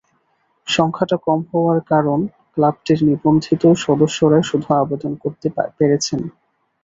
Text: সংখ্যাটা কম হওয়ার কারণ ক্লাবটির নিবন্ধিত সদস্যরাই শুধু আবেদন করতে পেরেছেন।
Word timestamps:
সংখ্যাটা 0.67 1.17
কম 1.25 1.39
হওয়ার 1.49 1.79
কারণ 1.91 2.19
ক্লাবটির 2.53 2.99
নিবন্ধিত 3.07 3.63
সদস্যরাই 3.83 4.43
শুধু 4.43 4.67
আবেদন 4.81 5.11
করতে 5.23 5.47
পেরেছেন। 5.77 6.21